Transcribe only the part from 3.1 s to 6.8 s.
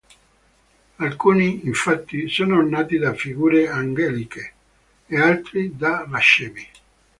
figure angeliche e altri da racemi.